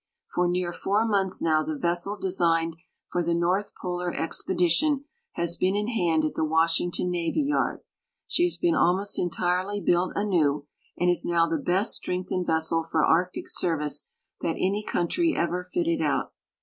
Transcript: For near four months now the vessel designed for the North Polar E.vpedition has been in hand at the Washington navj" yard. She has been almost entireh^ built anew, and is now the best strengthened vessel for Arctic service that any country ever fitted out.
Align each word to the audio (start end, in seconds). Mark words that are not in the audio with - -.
For 0.33 0.47
near 0.47 0.73
four 0.73 1.05
months 1.05 1.43
now 1.43 1.61
the 1.61 1.77
vessel 1.77 2.17
designed 2.17 2.75
for 3.11 3.21
the 3.21 3.35
North 3.35 3.73
Polar 3.79 4.11
E.vpedition 4.11 5.03
has 5.33 5.57
been 5.57 5.75
in 5.75 5.89
hand 5.89 6.25
at 6.25 6.33
the 6.33 6.43
Washington 6.43 7.11
navj" 7.11 7.33
yard. 7.35 7.81
She 8.25 8.41
has 8.45 8.57
been 8.57 8.73
almost 8.73 9.19
entireh^ 9.19 9.85
built 9.85 10.13
anew, 10.15 10.65
and 10.97 11.07
is 11.07 11.23
now 11.23 11.47
the 11.47 11.59
best 11.59 11.93
strengthened 11.93 12.47
vessel 12.47 12.81
for 12.81 13.05
Arctic 13.05 13.47
service 13.47 14.09
that 14.41 14.55
any 14.57 14.83
country 14.83 15.35
ever 15.35 15.61
fitted 15.63 16.01
out. 16.01 16.33